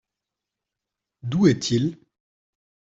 [1.21, 1.95] D’où est-il?